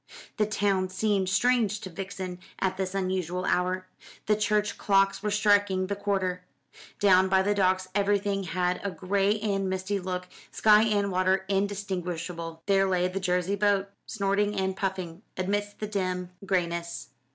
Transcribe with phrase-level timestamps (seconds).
[0.37, 3.85] The town seemed strange to Vixen at this unusual hour.
[4.25, 6.43] The church clocks were striking the quarter.
[6.99, 12.63] Down by the docks everything had a gray and misty look, sky and water indistinguishable.
[12.65, 17.09] There lay the Jersey boat, snorting and puffing, amidst the dim grayness.